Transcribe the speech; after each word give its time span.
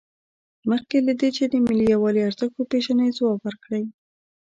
مخکې 0.69 0.97
له 1.07 1.13
دې 1.19 1.29
چې 1.37 1.43
د 1.51 1.53
ملي 1.65 1.85
یووالي 1.93 2.21
ارزښت 2.27 2.53
وپیژنئ 2.57 3.09
ځواب 3.17 3.39
ورکړئ. 3.43 3.83